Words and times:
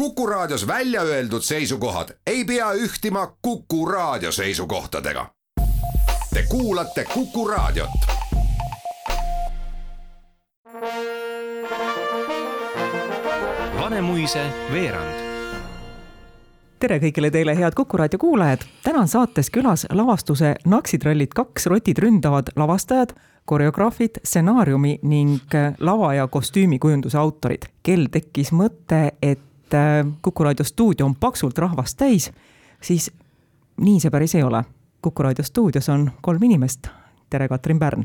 Kuku 0.00 0.26
Raadios 0.26 0.66
välja 0.66 1.02
öeldud 1.02 1.42
seisukohad 1.42 2.08
ei 2.26 2.44
pea 2.44 2.72
ühtima 2.72 3.36
Kuku 3.42 3.86
Raadio 3.86 4.32
seisukohtadega. 4.32 5.26
Te 6.34 6.44
kuulate 6.48 7.04
Kuku 7.14 7.48
Raadiot. 7.48 7.90
Vanemuise 13.80 14.46
veerand 14.72 15.20
tere 16.80 16.96
kõigile 16.98 17.28
teile, 17.30 17.52
head 17.56 17.76
Kuku 17.76 17.96
raadio 18.00 18.18
kuulajad! 18.18 18.64
täna 18.82 19.02
on 19.04 19.08
saates 19.08 19.50
külas 19.52 19.84
lavastuse 19.92 20.54
Naksitrallid 20.64 21.34
kaks 21.36 21.66
rotid 21.66 21.98
ründavad 22.00 22.48
lavastajad, 22.56 23.12
koreograafid, 23.44 24.22
stsenaariumi 24.24 24.98
ning 25.02 25.56
lava- 25.80 26.14
ja 26.14 26.26
kostüümikujunduse 26.28 27.18
autorid, 27.18 27.68
kel 27.82 28.08
tekkis 28.12 28.52
mõte, 28.56 29.10
et 29.22 29.49
äh, 29.74 30.06
Kuku 30.22 30.44
raadio 30.44 30.64
stuudio 30.64 31.06
on 31.06 31.14
paksult 31.16 31.58
rahvast 31.58 31.98
täis, 31.98 32.32
siis 32.82 33.10
nii 33.80 34.00
see 34.00 34.10
päris 34.10 34.34
ei 34.34 34.42
ole. 34.42 34.64
kuku 35.02 35.22
raadio 35.22 35.44
stuudios 35.44 35.88
on 35.88 36.10
kolm 36.20 36.42
inimest. 36.42 36.88
tere, 37.30 37.48
Katrin 37.48 37.78
Pärn! 37.78 38.04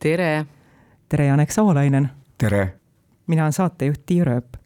tere! 0.00 0.46
tere, 1.08 1.26
Janek 1.26 1.50
Savolainen! 1.50 2.10
tere! 2.38 2.78
mina 3.26 3.42
olen 3.42 3.52
saatejuht 3.52 4.02
Tiia 4.06 4.24
Rööp 4.24 4.56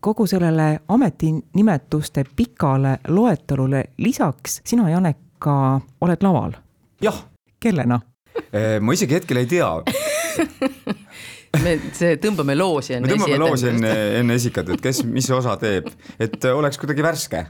kogu 0.00 0.26
sellele 0.26 0.80
ametinimetuste 0.88 2.24
pikale 2.36 2.98
loetelule 3.08 3.84
lisaks 3.98 4.60
sina, 4.64 4.90
Janek, 4.90 5.16
ka 5.38 5.80
oled 6.00 6.22
laval. 6.22 6.52
jah. 7.02 7.24
kellena? 7.60 8.00
ma 8.80 8.92
isegi 8.92 9.14
hetkel 9.14 9.36
ei 9.36 9.46
tea 9.46 9.66
me 11.62 11.76
see, 11.96 12.16
tõmbame 12.22 12.56
loosi 12.58 12.96
enne. 12.96 13.06
me 13.06 13.14
tõmbame 13.14 13.38
loosi 13.42 13.70
enne, 13.72 13.92
enne 14.20 14.36
esikat, 14.40 14.74
et 14.74 14.82
kes 14.82 15.04
mis 15.08 15.28
osa 15.34 15.56
teeb, 15.60 15.88
et 16.22 16.50
oleks 16.50 16.80
kuidagi 16.82 17.04
värske. 17.06 17.46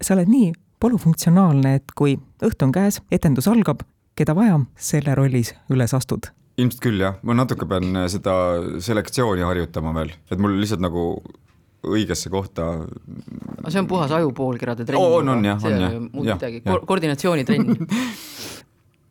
sa 0.00 0.16
oled 0.16 0.30
nii 0.30 0.52
polüfunktsionaalne, 0.80 1.76
et 1.80 1.94
kui 1.96 2.18
õhtu 2.44 2.68
on 2.68 2.74
käes, 2.74 3.00
etendus 3.10 3.48
algab, 3.48 3.84
keda 4.16 4.36
vaja, 4.36 4.60
selle 4.76 5.14
rollis 5.18 5.54
üles 5.72 5.96
astud 5.96 6.30
ilmselt 6.56 6.80
küll 6.80 7.02
jah, 7.02 7.18
ma 7.20 7.34
natuke 7.36 7.66
pean 7.68 8.06
seda 8.08 8.34
selektsiooni 8.80 9.44
harjutama 9.44 9.92
veel, 9.98 10.14
et 10.32 10.40
mul 10.40 10.54
lihtsalt 10.56 10.80
nagu 10.80 11.02
õigesse 11.86 12.30
kohta. 12.32 12.68
aga 13.60 13.72
see 13.72 13.82
on 13.82 13.88
puhas 13.90 14.12
ajupoolkirade 14.16 14.86
trenn. 14.88 15.02
on, 15.02 15.28
on 15.36 15.44
jah, 15.44 15.60
on 15.62 15.80
jah. 15.84 15.96
muud 16.00 16.30
midagi, 16.32 16.62
koordinatsioonitrenn 16.64 17.76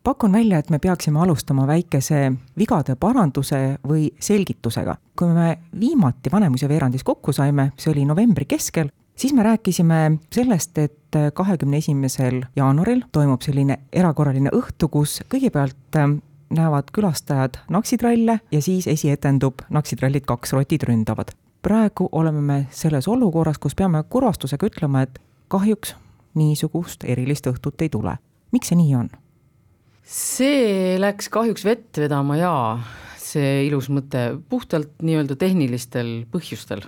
pakun 0.06 0.32
välja, 0.32 0.58
et 0.58 0.70
me 0.70 0.78
peaksime 0.78 1.18
alustama 1.20 1.66
väikese 1.66 2.32
vigade 2.58 2.94
paranduse 2.94 3.78
või 3.88 4.12
selgitusega. 4.20 4.94
kui 5.18 5.28
me 5.34 5.58
viimati 5.80 6.30
Vanemuise 6.32 6.68
veerandis 6.68 7.04
kokku 7.04 7.32
saime, 7.32 7.72
see 7.76 7.90
oli 7.90 8.04
novembri 8.04 8.44
keskel, 8.44 8.88
siis 9.16 9.34
me 9.34 9.42
rääkisime 9.42 10.18
sellest, 10.32 10.78
et 10.78 11.18
kahekümne 11.34 11.76
esimesel 11.82 12.44
jaanuaril 12.56 13.02
toimub 13.12 13.42
selline 13.42 13.78
erakorraline 13.92 14.54
õhtu, 14.54 14.88
kus 14.88 15.22
kõigepealt 15.34 15.98
näevad 16.54 16.94
külastajad 16.94 17.58
naksitralle 17.68 18.40
ja 18.52 18.62
siis 18.62 18.86
esietendub 18.86 19.66
Naksitrallid 19.70 20.24
kaks 20.26 20.52
rotid 20.52 20.86
ründavad. 20.86 21.34
praegu 21.62 22.08
oleme 22.12 22.40
me 22.40 22.66
selles 22.70 23.08
olukorras, 23.08 23.58
kus 23.58 23.74
peame 23.74 24.04
kurvastusega 24.08 24.66
ütlema, 24.66 25.02
et 25.02 25.18
kahjuks 25.48 25.96
niisugust 26.34 27.04
erilist 27.04 27.46
õhtut 27.46 27.82
ei 27.82 27.88
tule. 27.88 28.18
miks 28.52 28.68
see 28.68 28.76
nii 28.76 28.94
on? 28.94 29.10
See 30.06 30.96
läks 31.02 31.30
kahjuks 31.34 31.64
vett 31.66 31.98
vedama 31.98 32.38
jaa, 32.38 32.76
see 33.20 33.66
ilus 33.66 33.90
mõte, 33.90 34.28
puhtalt 34.50 34.94
nii-öelda 35.02 35.38
tehnilistel 35.40 36.22
põhjustel 36.30 36.86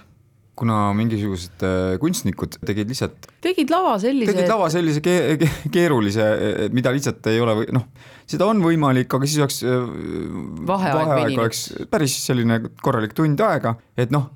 kuna 0.59 0.89
mingisugused 0.97 1.63
äh, 1.63 1.97
kunstnikud 2.03 2.57
tegid 2.67 2.91
lihtsalt. 2.91 3.29
tegid 3.45 3.71
lava 3.71 3.93
sellise. 4.03 4.33
tegid 4.33 4.51
lava 4.51 4.67
sellise 4.73 5.03
ke 5.05 5.37
ke 5.39 5.51
keerulise, 5.75 6.25
mida 6.75 6.91
lihtsalt 6.95 7.29
ei 7.31 7.39
ole 7.43 7.55
või 7.61 7.69
noh, 7.77 7.85
seda 8.29 8.49
on 8.51 8.63
võimalik, 8.65 9.07
aga 9.07 9.29
siis 9.29 9.45
oleks. 9.45 9.61
Äh, 9.63 9.87
vaheaeg, 10.73 10.99
vaheaeg 10.99 11.39
oleks 11.39 11.63
päris 11.93 12.19
selline 12.25 12.61
korralik 12.83 13.15
tund 13.19 13.41
aega, 13.47 13.77
et 13.99 14.15
noh, 14.15 14.31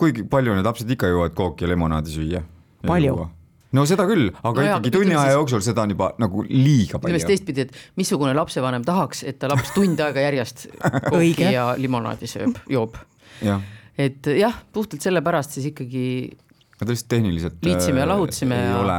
kuigi 0.00 0.24
palju 0.28 0.56
need 0.56 0.68
lapsed 0.68 0.90
ikka 0.96 1.12
jõuavad 1.12 1.36
kooki 1.36 1.66
ja 1.66 1.72
lemonaadi 1.74 2.16
süüa. 2.16 2.44
palju? 2.86 3.28
No 3.72 3.84
seda 3.88 4.06
küll, 4.08 4.30
aga 4.42 4.52
no 4.52 4.66
ikkagi 4.68 4.94
tunni 4.94 5.18
aja 5.18 5.36
jooksul 5.36 5.62
seda 5.64 5.86
on 5.86 5.94
juba 5.94 6.12
nagu 6.22 6.46
liiga 6.48 6.98
palju. 6.98 7.12
ütleme 7.12 7.22
siis 7.22 7.30
teistpidi, 7.34 7.66
et 7.68 8.00
missugune 8.00 8.34
lapsevanem 8.36 8.84
tahaks, 8.86 9.24
et 9.28 9.38
ta 9.42 9.50
laps 9.52 9.74
tund 9.76 10.00
aega 10.04 10.26
järjest 10.28 10.66
kooki 11.12 11.52
ja 11.54 11.72
limonaadi 11.80 12.30
sööb, 12.30 12.58
joob. 12.70 12.98
jah 13.42 13.62
et 13.98 14.30
jah, 14.38 14.54
puhtalt 14.72 15.04
sellepärast 15.04 15.58
siis 15.58 15.68
ikkagi. 15.72 16.06
Nad 16.80 16.90
lihtsalt 16.90 17.10
tehniliselt. 17.12 17.58
liitsime 17.62 18.02
ja 18.02 18.08
lahutasime 18.08 18.56
ei 18.58 18.70
ja. 18.70 18.78
ole 18.80 18.98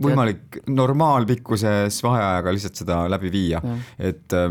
võimalik 0.00 0.62
normaalpikkuses 0.72 2.00
vaheajaga 2.02 2.54
lihtsalt 2.56 2.80
seda 2.80 3.02
läbi 3.12 3.30
viia, 3.32 3.60
et 4.00 4.32
äh, 4.36 4.48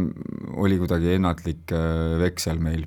oli 0.62 0.78
kuidagi 0.80 1.16
ennatlik 1.18 1.74
äh, 1.74 2.20
veksel 2.22 2.62
meil. 2.64 2.86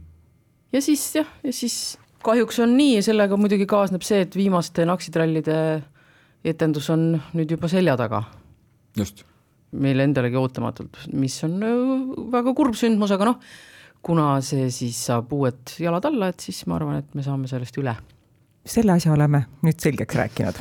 ja 0.72 0.80
siis 0.84 1.02
jah, 1.18 1.28
ja 1.42 1.52
siis 1.52 1.98
kahjuks 2.22 2.62
on 2.62 2.76
nii 2.78 3.00
ja 3.00 3.06
sellega 3.10 3.36
muidugi 3.36 3.66
kaasneb 3.68 4.06
see, 4.06 4.22
et 4.24 4.36
viimaste 4.38 4.86
naksitrallide 4.88 5.56
etendus 6.44 6.88
on 6.90 7.12
nüüd 7.34 7.50
juba 7.50 7.68
selja 7.68 7.96
taga. 7.96 8.22
just. 8.96 9.24
meile 9.72 10.04
endalegi 10.04 10.36
ootamatult, 10.36 10.98
mis 11.12 11.38
on 11.44 11.62
äh, 11.64 11.76
väga 12.32 12.52
kurb 12.54 12.74
sündmus, 12.76 13.14
aga 13.14 13.30
noh 13.30 13.38
kuna 14.02 14.26
see 14.44 14.66
siis 14.74 14.98
saab 15.06 15.32
uued 15.32 15.76
jalad 15.80 16.06
alla, 16.08 16.32
et 16.32 16.42
siis 16.42 16.64
ma 16.66 16.76
arvan, 16.78 17.00
et 17.02 17.14
me 17.14 17.24
saame 17.24 17.48
sellest 17.50 17.78
üle. 17.78 17.94
selle 18.66 18.92
asja 18.94 19.12
oleme 19.12 19.44
nüüd 19.62 19.80
selgeks 19.82 20.18
rääkinud. 20.18 20.60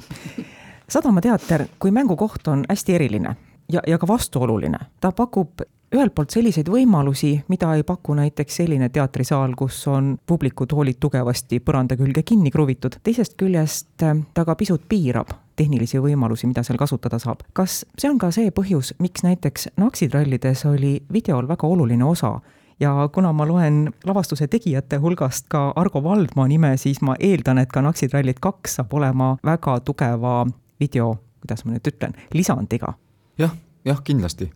sadamateater 0.89 1.65
kui 1.79 1.91
mängukoht 1.91 2.47
on 2.47 2.65
hästi 2.69 2.95
eriline 2.95 3.35
ja, 3.71 3.81
ja 3.87 3.97
ka 3.97 4.07
vastuoluline. 4.07 4.79
ta 4.99 5.11
pakub 5.11 5.61
ühelt 5.91 6.13
poolt 6.15 6.31
selliseid 6.31 6.69
võimalusi, 6.71 7.33
mida 7.51 7.73
ei 7.75 7.83
paku 7.83 8.13
näiteks 8.15 8.61
selline 8.61 8.87
teatrisaal, 8.89 9.57
kus 9.59 9.81
on 9.91 10.13
publikutoolid 10.25 11.01
tugevasti 11.03 11.59
põranda 11.59 11.97
külge 11.99 12.23
kinni 12.23 12.51
kruvitud, 12.51 12.95
teisest 13.03 13.35
küljest 13.37 14.05
äh, 14.05 14.21
ta 14.33 14.45
ka 14.45 14.55
pisut 14.55 14.85
piirab 14.89 15.33
tehnilisi 15.61 16.01
võimalusi, 16.01 16.49
mida 16.49 16.63
seal 16.65 16.79
kasutada 16.81 17.19
saab. 17.21 17.45
kas 17.53 17.83
see 17.97 18.09
on 18.09 18.17
ka 18.21 18.31
see 18.33 18.49
põhjus, 18.55 18.95
miks 18.99 19.25
näiteks 19.27 19.69
naksitrallides 19.81 20.65
oli 20.69 20.97
videol 21.13 21.47
väga 21.49 21.69
oluline 21.69 22.07
osa 22.07 22.39
ja 22.81 23.09
kuna 23.13 23.33
ma 23.33 23.45
loen 23.47 23.83
lavastuse 24.07 24.47
tegijate 24.51 24.97
hulgast 25.01 25.47
ka 25.51 25.69
Argo 25.75 26.03
Valdmaa 26.03 26.47
nime, 26.49 26.73
siis 26.81 27.01
ma 27.05 27.15
eeldan, 27.19 27.61
et 27.61 27.71
ka 27.73 27.83
Naksitrallid 27.85 28.41
kaks 28.41 28.79
saab 28.79 28.93
olema 28.97 29.35
väga 29.45 29.79
tugeva 29.85 30.45
video, 30.81 31.13
kuidas 31.43 31.65
ma 31.65 31.75
nüüd 31.75 31.91
ütlen, 31.93 32.17
lisandiga 32.33 32.95
ja,. 33.37 33.45
jah, 33.45 33.55
jah, 33.85 34.01
kindlasti. 34.03 34.49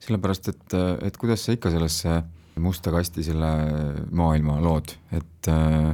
sellepärast, 0.00 0.48
et, 0.52 0.78
et 1.08 1.16
kuidas 1.20 1.44
sa 1.44 1.56
ikka 1.56 1.72
sellesse 1.72 2.20
musta 2.60 2.92
kasti 2.92 3.24
selle 3.24 3.52
maailma 4.16 4.60
lood, 4.64 4.94
et 5.12 5.50
äh, 5.52 5.92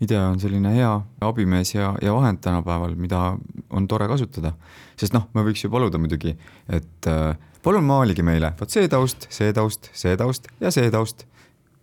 video 0.00 0.22
on 0.30 0.40
selline 0.42 0.74
hea 0.74 0.90
abimees 1.24 1.74
ja, 1.74 1.94
ja 2.02 2.14
vahend 2.14 2.42
tänapäeval, 2.44 2.94
mida 2.98 3.36
on 3.70 3.88
tore 3.88 4.08
kasutada. 4.10 4.52
sest 4.96 5.14
noh, 5.14 5.28
me 5.34 5.44
võiks 5.46 5.64
ju 5.64 5.70
paluda 5.70 5.98
muidugi, 5.98 6.34
et 6.68 7.08
äh, 7.10 7.36
palun 7.64 7.84
maalige 7.86 8.22
meile, 8.26 8.52
vot 8.58 8.70
see 8.70 8.88
taust, 8.90 9.28
see 9.32 9.52
taust, 9.56 9.90
see 9.96 10.16
taust 10.20 10.48
ja 10.60 10.70
see 10.74 10.90
taust 10.90 11.26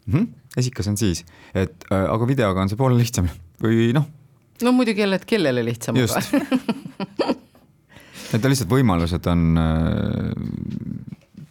mm. 0.06 0.14
-hmm. 0.14 0.28
esikas 0.58 0.88
on 0.88 0.98
siis, 0.98 1.26
et 1.54 1.86
äh, 1.92 2.06
aga 2.10 2.28
videoga 2.28 2.62
on 2.62 2.70
see 2.70 2.78
poole 2.78 2.98
lihtsam 2.98 3.30
või 3.64 3.92
noh. 3.94 4.08
no 4.62 4.72
muidugi 4.72 5.02
jälle, 5.02 5.16
et 5.16 5.26
kellele 5.26 5.66
lihtsam. 5.66 5.96
just 5.98 6.34
et 8.34 8.44
lihtsalt 8.44 8.70
võimalused 8.70 9.28
on 9.32 9.58
äh, 9.58 9.66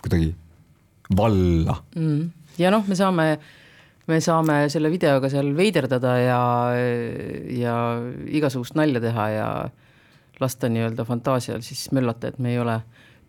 kuidagi 0.03 0.34
valla 1.16 1.82
mm.. 1.97 2.31
ja 2.59 2.71
noh, 2.71 2.87
me 2.87 2.94
saame, 2.97 3.38
me 4.10 4.21
saame 4.25 4.65
selle 4.72 4.91
videoga 4.93 5.31
seal 5.32 5.53
veiderdada 5.56 6.16
ja, 6.21 6.43
ja 7.56 7.76
igasugust 8.26 8.76
nalja 8.78 9.03
teha 9.03 9.28
ja 9.34 9.48
lasta 10.41 10.71
nii-öelda 10.72 11.04
fantaasial 11.09 11.65
siis 11.65 11.91
möllata, 11.97 12.30
et 12.30 12.39
me 12.39 12.54
ei 12.54 12.60
ole 12.60 12.80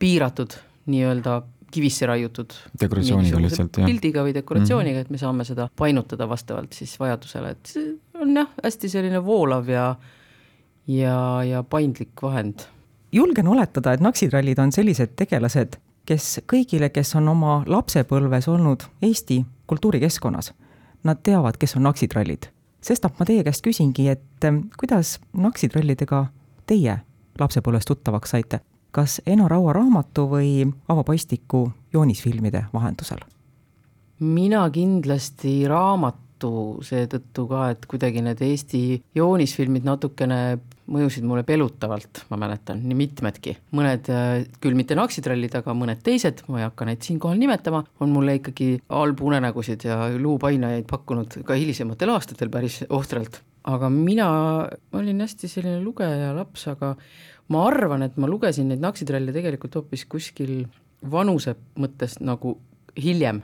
piiratud 0.01 0.55
nii-öelda 0.91 1.41
kivisse 1.71 2.07
raiutud 2.09 2.53
dekoratsiooniga 2.81 3.39
lihtsalt, 3.39 3.77
jah. 3.79 3.87
pildiga 3.87 4.23
või 4.25 4.33
dekoratsiooniga 4.35 4.97
mm, 4.97 5.03
-hmm. 5.03 5.11
et 5.11 5.15
me 5.15 5.21
saame 5.21 5.45
seda 5.47 5.69
painutada 5.77 6.27
vastavalt 6.29 6.73
siis 6.75 6.97
vajadusele, 6.99 7.53
et 7.55 7.71
see 7.75 7.93
on 8.19 8.35
jah, 8.35 8.49
hästi 8.63 8.89
selline 8.91 9.21
voolav 9.23 9.69
ja 9.71 9.85
ja, 10.87 11.43
ja 11.43 11.63
paindlik 11.63 12.21
vahend. 12.21 12.67
julgen 13.11 13.47
oletada, 13.47 13.93
et 13.93 13.99
naksitrallid 13.99 14.59
on 14.59 14.71
sellised 14.71 15.15
tegelased, 15.15 15.77
kes 16.05 16.41
kõigile, 16.53 16.89
kes 16.89 17.15
on 17.15 17.27
oma 17.29 17.61
lapsepõlves 17.67 18.47
olnud 18.47 18.87
Eesti 19.01 19.43
kultuurikeskkonnas, 19.67 20.53
nad 21.03 21.21
teavad, 21.23 21.57
kes 21.57 21.75
on 21.75 21.83
naksitrallid. 21.83 22.49
sestap 22.81 23.19
ma 23.19 23.25
teie 23.25 23.43
käest 23.43 23.61
küsingi, 23.61 24.07
et 24.09 24.47
kuidas 24.79 25.19
naksitrallidega 25.33 26.25
teie 26.65 26.99
lapsepõlves 27.39 27.85
tuttavaks 27.85 28.29
saite? 28.29 28.59
kas 28.91 29.21
Eno 29.25 29.47
Raua 29.47 29.73
raamatu 29.73 30.27
või 30.27 30.65
Avo 30.87 31.03
Pastiku 31.03 31.71
joonisfilmide 31.93 32.65
vahendusel? 32.73 33.19
mina 34.19 34.69
kindlasti 34.69 35.67
raamat, 35.67 36.15
vastu 36.41 36.81
seetõttu 36.83 37.47
ka, 37.49 37.71
et 37.71 37.85
kuidagi 37.85 38.21
need 38.23 38.41
Eesti 38.41 39.01
joonisfilmid 39.15 39.85
natukene 39.85 40.59
mõjusid 40.91 41.23
mulle 41.23 41.43
pelutavalt, 41.47 42.25
ma 42.29 42.37
mäletan, 42.37 42.81
nii 42.83 42.97
mitmedki. 42.97 43.55
mõned 43.71 44.09
äh, 44.09 44.45
küll 44.59 44.75
mitte 44.75 44.95
naksitrallid, 44.95 45.53
aga 45.55 45.73
mõned 45.73 46.01
teised, 46.03 46.43
ma 46.47 46.59
ei 46.59 46.65
hakka 46.65 46.85
neid 46.85 47.01
siinkohal 47.05 47.37
nimetama, 47.39 47.83
on 48.01 48.11
mulle 48.11 48.39
ikkagi 48.39 48.81
halbu 48.89 49.29
unenägusid 49.29 49.85
ja 49.85 50.09
luupainajaid 50.17 50.87
pakkunud 50.89 51.43
ka 51.45 51.55
hilisematel 51.55 52.11
aastatel 52.11 52.49
päris 52.49 52.81
ohtralt. 52.89 53.41
aga 53.63 53.89
mina 53.89 54.27
olin 54.91 55.21
hästi 55.21 55.47
selline 55.47 55.79
lugeja 55.83 56.33
laps, 56.35 56.67
aga 56.67 56.95
ma 57.53 57.65
arvan, 57.67 58.03
et 58.03 58.17
ma 58.17 58.27
lugesin 58.27 58.67
neid 58.67 58.81
naksitralle 58.81 59.31
tegelikult 59.31 59.75
hoopis 59.75 60.05
kuskil 60.09 60.65
vanuse 61.11 61.55
mõttes 61.77 62.19
nagu 62.19 62.57
hiljem 62.97 63.43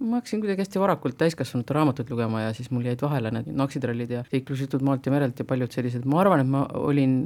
ma 0.00 0.18
hakkasin 0.18 0.42
kuidagi 0.42 0.64
hästi 0.64 0.80
varakult 0.82 1.16
täiskasvanute 1.20 1.74
raamatut 1.74 2.10
lugema 2.10 2.42
ja 2.42 2.52
siis 2.56 2.70
mul 2.74 2.86
jäid 2.88 3.02
vahele 3.02 3.30
need 3.34 3.50
naksitrallid 3.54 4.10
ja 4.10 4.24
liiklusjutud 4.32 4.82
maalt 4.82 5.06
ja 5.06 5.12
merelt 5.14 5.38
ja 5.38 5.46
paljud 5.48 5.72
sellised, 5.72 6.06
ma 6.08 6.20
arvan, 6.24 6.42
et 6.42 6.50
ma 6.50 6.64
olin 6.80 7.18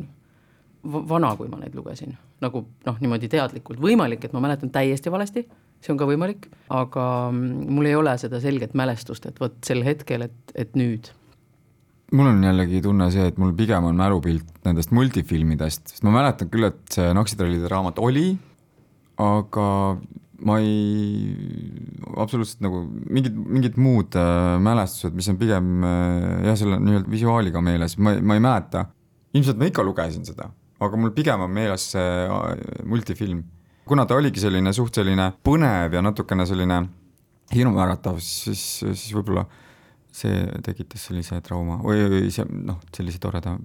vana, 0.84 1.34
kui 1.36 1.48
ma 1.50 1.58
neid 1.60 1.74
lugesin. 1.74 2.16
nagu 2.40 2.62
noh, 2.86 2.98
niimoodi 3.02 3.28
teadlikult, 3.30 3.80
võimalik, 3.82 4.24
et 4.24 4.34
ma 4.36 4.42
mäletan 4.44 4.70
täiesti 4.70 5.10
valesti, 5.10 5.42
see 5.82 5.90
on 5.90 5.98
ka 5.98 6.06
võimalik, 6.06 6.46
aga 6.70 7.04
mm, 7.32 7.70
mul 7.74 7.88
ei 7.90 7.96
ole 7.98 8.12
seda 8.20 8.38
selget 8.42 8.76
mälestust, 8.78 9.26
et 9.26 9.40
vot 9.42 9.56
sel 9.66 9.82
hetkel, 9.86 10.28
et, 10.28 10.54
et 10.54 10.78
nüüd. 10.78 11.10
Mul 12.14 12.30
on 12.30 12.44
jällegi 12.46 12.80
tunne 12.84 13.10
see, 13.12 13.26
et 13.28 13.40
mul 13.42 13.50
pigem 13.58 13.90
on 13.90 13.98
mälupilt 13.98 14.62
nendest 14.64 14.94
multifilmidest, 14.96 15.90
sest 15.90 16.06
ma 16.06 16.14
mäletan 16.14 16.48
küll, 16.52 16.70
et 16.70 16.94
see 16.94 17.10
Naksitrallide 17.16 17.68
raamat 17.68 17.98
oli, 18.00 18.30
aga 19.18 19.66
ma 20.46 20.58
ei, 20.62 21.32
absoluutselt 22.14 22.62
nagu 22.62 22.84
mingid, 23.10 23.34
mingid 23.34 23.78
muud 23.80 24.14
äh, 24.18 24.54
mälestused, 24.62 25.16
mis 25.18 25.28
on 25.32 25.38
pigem 25.40 25.84
äh, 25.86 26.46
jah, 26.46 26.58
selle 26.60 26.78
nii-öelda 26.82 27.10
visuaaliga 27.10 27.62
meeles, 27.64 27.96
ma, 27.98 28.14
ma 28.22 28.38
ei 28.38 28.44
mäleta. 28.44 28.84
ilmselt 29.34 29.58
ma 29.58 29.68
ikka 29.70 29.84
lugesin 29.86 30.26
seda, 30.28 30.50
aga 30.78 31.00
mul 31.00 31.14
pigem 31.16 31.42
on 31.46 31.54
meeles 31.54 31.88
see 31.94 32.06
äh, 32.26 32.84
multifilm. 32.86 33.42
kuna 33.88 34.06
ta 34.06 34.18
oligi 34.18 34.42
selline 34.44 34.72
suht 34.76 35.00
selline 35.00 35.32
põnev 35.44 35.98
ja 35.98 36.04
natukene 36.04 36.46
selline 36.46 36.84
hirmuäratav, 37.54 38.20
siis, 38.22 38.84
siis 38.84 39.10
võib-olla 39.16 39.46
see 40.14 40.44
tekitas 40.64 41.08
sellise 41.08 41.40
trauma 41.44 41.80
või, 41.82 42.04
või 42.12 42.30
see 42.34 42.46
noh, 42.46 42.78
sellise 42.94 43.18
toreda 43.22 43.56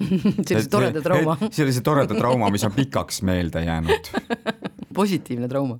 sellise 0.48 0.70
toreda 0.72 1.02
trauma 1.06 1.36
sellise 1.50 1.84
toreda 1.84 2.16
trauma, 2.16 2.48
mis 2.54 2.64
on 2.64 2.72
pikaks 2.76 3.20
meelde 3.28 3.64
jäänud 3.66 4.08
positiivne 4.94 5.48
trauma. 5.48 5.78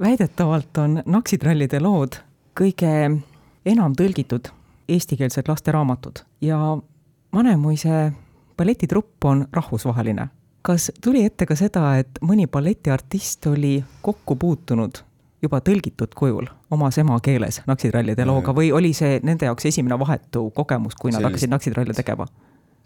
väidetavalt 0.00 0.78
on 0.78 1.02
naksitrallide 1.06 1.80
lood 1.80 2.20
kõige 2.60 2.92
enam 3.66 3.96
tõlgitud 3.98 4.52
eestikeelsed 4.88 5.48
lasteraamatud 5.48 6.22
ja 6.40 6.78
Vanemuise 7.34 8.12
balletitrupp 8.56 9.24
on 9.24 9.46
rahvusvaheline. 9.52 10.28
kas 10.62 10.92
tuli 11.04 11.24
ette 11.24 11.46
ka 11.46 11.54
seda, 11.54 11.96
et 11.98 12.18
mõni 12.22 12.46
balletiartist 12.46 13.46
oli 13.46 13.84
kokku 14.02 14.36
puutunud 14.36 15.02
juba 15.42 15.60
tõlgitud 15.60 16.14
kujul 16.16 16.48
omas 16.70 16.98
emakeeles 16.98 17.60
naksitrallide 17.66 18.24
looga 18.24 18.54
või 18.56 18.72
oli 18.72 18.92
see 18.96 19.20
nende 19.22 19.46
jaoks 19.46 19.68
esimene 19.70 19.98
vahetu 19.98 20.50
kogemus, 20.50 20.94
kui 20.94 21.10
nad 21.10 21.20
Sellist... 21.20 21.28
hakkasid 21.28 21.54
naksitralle 21.54 21.94
tegema? 21.94 22.26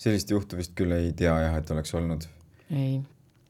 sellist 0.01 0.31
juhtu 0.31 0.57
vist 0.57 0.75
küll 0.77 0.93
ei 0.97 1.13
tea 1.17 1.37
jah, 1.45 1.57
et 1.61 1.71
oleks 1.71 1.95
olnud. 1.95 2.27
ei. 2.71 3.01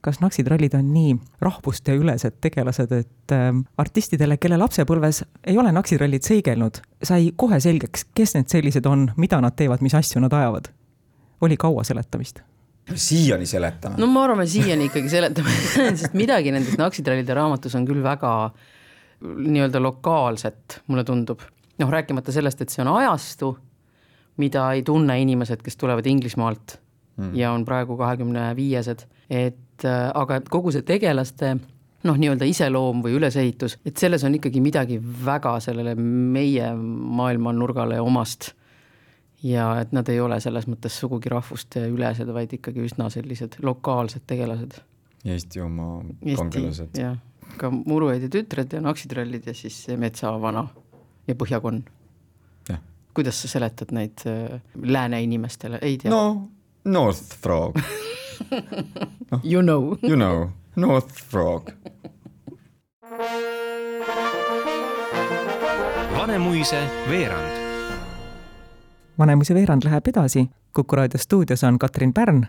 Kas 0.00 0.20
naksitrallid 0.20 0.74
on 0.78 0.92
nii 0.94 1.14
rahvusteülesed 1.44 2.38
tegelased, 2.40 2.92
et 2.92 3.34
äh, 3.36 3.50
artistidele, 3.78 4.36
kelle 4.40 4.58
lapsepõlves 4.60 5.22
ei 5.46 5.58
ole 5.58 5.72
naksitrallid 5.76 6.26
seigelnud, 6.26 6.80
sai 7.04 7.32
kohe 7.36 7.60
selgeks, 7.60 8.06
kes 8.16 8.36
need 8.38 8.52
sellised 8.52 8.86
on, 8.88 9.10
mida 9.20 9.40
nad 9.44 9.56
teevad, 9.56 9.84
mis 9.84 9.96
asju 9.96 10.22
nad 10.24 10.36
ajavad? 10.36 10.72
oli 11.40 11.56
kaua 11.56 11.84
seletamist? 11.84 12.42
siiani 12.94 13.46
seletame. 13.46 13.96
no 14.00 14.06
ma 14.10 14.24
arvan, 14.26 14.48
siiani 14.48 14.90
ikkagi 14.90 15.08
seletame 15.08 15.54
sest 16.00 16.16
midagi 16.18 16.52
nendest 16.52 16.80
naksitrallide 16.80 17.34
raamatus 17.36 17.76
on 17.78 17.86
küll 17.88 18.02
väga 18.04 18.34
nii-öelda 19.20 19.80
lokaalset, 19.82 20.80
mulle 20.88 21.04
tundub. 21.04 21.40
noh, 21.78 21.90
rääkimata 21.90 22.32
sellest, 22.32 22.60
et 22.60 22.72
see 22.72 22.84
on 22.84 22.92
ajastu 22.96 23.54
mida 24.40 24.70
ei 24.76 24.84
tunne 24.86 25.16
inimesed, 25.22 25.62
kes 25.64 25.76
tulevad 25.80 26.06
Inglismaalt 26.06 26.78
mm. 27.16 27.34
ja 27.38 27.52
on 27.52 27.64
praegu 27.68 27.96
kahekümne 28.00 28.50
viiesed, 28.56 29.04
et 29.30 29.58
äh, 29.88 30.08
aga 30.14 30.40
kogu 30.50 30.72
see 30.74 30.84
tegelaste 30.86 31.54
noh, 32.06 32.16
nii-öelda 32.16 32.48
iseloom 32.48 33.02
või 33.04 33.16
ülesehitus, 33.18 33.76
et 33.84 34.00
selles 34.00 34.24
on 34.24 34.36
ikkagi 34.38 34.62
midagi 34.64 34.96
väga 35.00 35.58
sellele 35.60 35.94
meie 35.98 36.72
maailmanurgale 36.74 38.00
omast. 38.00 38.54
ja 39.42 39.70
et 39.80 39.92
nad 39.96 40.08
ei 40.12 40.20
ole 40.20 40.36
selles 40.40 40.66
mõttes 40.68 40.98
sugugi 41.00 41.30
rahvusteülesed, 41.32 42.28
vaid 42.32 42.52
ikkagi 42.52 42.84
üsna 42.84 43.08
sellised 43.10 43.56
lokaalsed 43.64 44.26
tegelased. 44.28 44.76
Eesti 45.24 45.60
oma 45.60 46.02
kangelased. 46.36 46.96
jah, 46.96 47.16
ka 47.56 47.70
Muruaid 47.70 48.22
ja 48.24 48.32
tütred 48.32 48.72
ja 48.72 48.80
Naksitrallid 48.84 49.46
ja 49.46 49.54
siis 49.54 49.86
Metsavana 49.96 50.66
ja 51.28 51.34
Põhjakonn 51.34 51.84
kuidas 53.14 53.42
sa 53.42 53.48
seletad 53.48 53.92
neid 53.94 54.22
äh, 54.26 54.60
lääne 54.82 55.22
inimestele, 55.22 55.78
ei 55.82 55.98
tea? 55.98 56.10
no 56.10 56.48
North 56.84 57.36
Frog 57.42 57.78
no. 59.30 59.40
You 59.44 59.62
know 59.62 59.96
You 60.02 60.16
know, 60.16 60.48
North 60.76 61.14
Frog 61.30 61.70
Vanemuise 66.16 66.90
veerand. 67.10 67.50
Vanemuise 69.18 69.54
veerand 69.54 69.84
läheb 69.84 70.06
edasi, 70.06 70.50
Kuku 70.72 70.96
raadio 70.96 71.18
stuudios 71.18 71.64
on 71.64 71.78
Katrin 71.78 72.14
Pärn, 72.14 72.46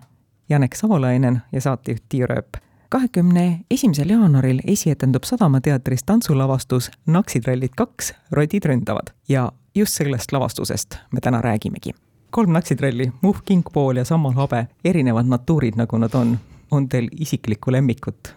Janek 0.49 0.75
Savolainen 0.75 1.41
ja 1.51 1.61
saatejuht 1.61 2.03
Tiia 2.09 2.27
Rööp 2.27 2.61
kahekümne 2.91 3.59
esimesel 3.71 4.09
jaanuaril 4.09 4.59
esietendub 4.67 5.23
Sadama 5.23 5.61
teatris 5.61 6.03
tantsulavastus 6.03 6.91
Naksitrallid 7.07 7.75
kaks, 7.77 8.13
rodid 8.31 8.67
ründavad 8.67 9.13
ja 9.29 9.51
just 9.75 9.94
sellest 9.94 10.31
lavastusest 10.31 10.97
me 11.11 11.19
täna 11.21 11.41
räägimegi. 11.41 11.95
Kolm 12.31 12.54
naksitralli, 12.56 13.12
Muhv, 13.22 13.44
Kingpool 13.45 14.01
ja 14.01 14.06
Sammal 14.07 14.36
Habe, 14.39 14.66
erinevad 14.83 15.28
natuurid, 15.30 15.80
nagu 15.80 15.98
nad 15.98 16.13
on. 16.16 16.38
on 16.72 16.88
teil 16.89 17.10
isiklikku 17.19 17.72
lemmikut? 17.72 18.36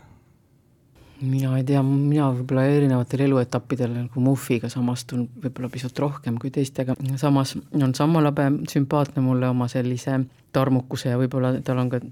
mina 1.25 1.55
ei 1.57 1.65
tea, 1.65 1.83
mina 1.83 2.27
võib-olla 2.35 2.65
erinevatel 2.69 3.23
eluetappidel 3.25 3.93
nagu 3.95 4.21
Muhviga 4.21 4.69
samastun 4.69 5.29
võib-olla 5.45 5.71
pisut 5.73 5.99
rohkem 5.99 6.37
kui 6.43 6.51
teistega, 6.53 6.97
samas 7.17 7.55
on 7.57 7.95
Sammal 7.95 8.29
Habe 8.29 8.51
sümpaatne 8.69 9.23
mulle 9.25 9.49
oma 9.49 9.69
sellise 9.71 10.19
tarmukuse 10.53 11.13
ja 11.13 11.19
võib-olla 11.21 11.55
tal 11.65 11.81
on 11.81 11.93
ka 11.93 12.03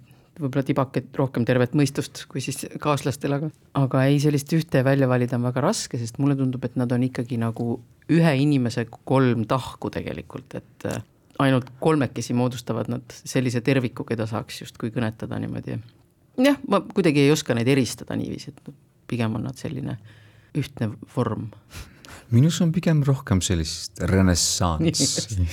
võib-olla 0.40 0.64
tibake 0.64 1.05
rohkem 1.19 1.44
tervet 1.48 1.74
mõistust 1.77 2.24
kui 2.31 2.41
siis 2.44 2.65
kaaslastel, 2.81 3.36
aga 3.36 3.51
aga 3.79 4.05
ei, 4.08 4.20
sellist 4.22 4.53
ühte 4.56 4.84
välja 4.86 5.08
valida 5.10 5.36
on 5.36 5.48
väga 5.51 5.65
raske, 5.65 6.01
sest 6.01 6.22
mulle 6.22 6.39
tundub, 6.39 6.65
et 6.65 6.79
nad 6.81 6.93
on 6.94 7.05
ikkagi 7.08 7.41
nagu 7.43 7.74
ühe 8.12 8.34
inimese 8.41 8.86
kolm 9.05 9.44
tahku 9.51 9.93
tegelikult, 9.93 10.56
et 10.62 10.89
ainult 11.43 11.70
kolmekesi 11.82 12.34
moodustavad 12.37 12.91
nad 12.93 13.15
sellise 13.25 13.63
terviku, 13.65 14.06
keda 14.08 14.27
saaks 14.31 14.63
justkui 14.65 14.93
kõnetada 14.94 15.39
niimoodi. 15.43 15.79
jah, 16.43 16.58
ma 16.69 16.82
kuidagi 16.87 17.27
ei 17.27 17.32
oska 17.34 17.56
neid 17.58 17.69
eristada 17.69 18.17
niiviisi, 18.19 18.55
et 18.55 18.75
pigem 19.11 19.39
on 19.39 19.49
nad 19.49 19.58
selline 19.58 19.99
ühtne 20.58 20.93
vorm. 21.17 21.51
minus 22.31 22.61
on 22.65 22.72
pigem 22.72 23.03
rohkem 23.06 23.41
sellist 23.44 24.01
renessanssi 24.08 25.49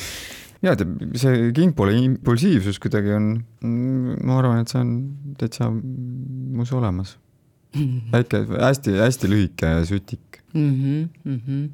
ja 0.65 0.75
tead, 0.79 0.95
see 1.19 1.49
kingpoole 1.55 1.95
impulsiivsus 1.95 2.79
kuidagi 2.83 3.15
on, 3.15 3.31
ma 3.63 4.39
arvan, 4.41 4.63
et 4.63 4.71
see 4.71 4.81
on 4.81 4.93
täitsa 5.39 5.69
mus 5.71 6.73
olemas. 6.75 7.17
väike, 8.13 8.47
hästi-hästi 8.49 9.29
lühike 9.29 9.67
sütik 9.85 10.39
mm. 10.53 10.71
-hmm, 10.73 11.09
mm 11.23 11.41
-hmm. 11.47 11.69